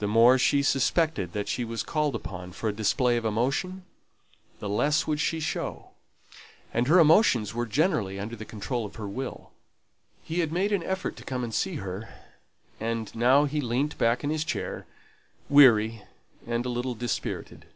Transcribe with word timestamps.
The 0.00 0.08
more 0.08 0.36
she 0.36 0.64
suspected 0.64 1.32
that 1.32 1.46
she 1.46 1.64
was 1.64 1.84
called 1.84 2.16
upon 2.16 2.50
for 2.50 2.68
a 2.68 2.72
display 2.72 3.16
of 3.16 3.24
emotion, 3.24 3.84
the 4.58 4.68
less 4.68 5.06
would 5.06 5.20
she 5.20 5.38
show; 5.38 5.92
and 6.72 6.88
her 6.88 6.98
emotions 6.98 7.54
were 7.54 7.64
generally 7.64 8.18
under 8.18 8.34
the 8.34 8.44
control 8.44 8.84
of 8.84 8.96
her 8.96 9.06
will. 9.06 9.52
He 10.24 10.40
had 10.40 10.50
made 10.50 10.72
an 10.72 10.82
effort 10.82 11.14
to 11.18 11.24
come 11.24 11.44
and 11.44 11.54
see 11.54 11.76
her; 11.76 12.12
and 12.80 13.14
now 13.14 13.44
he 13.44 13.60
leant 13.60 13.96
back 13.96 14.24
in 14.24 14.30
his 14.30 14.42
chair, 14.42 14.86
weary 15.48 16.02
and 16.48 16.66
a 16.66 16.68
little 16.68 16.96
dispirited. 16.96 17.66